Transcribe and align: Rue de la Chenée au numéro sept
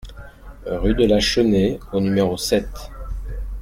Rue 0.65 0.95
de 0.95 1.05
la 1.05 1.19
Chenée 1.19 1.79
au 1.93 1.99
numéro 1.99 2.35
sept 2.35 2.71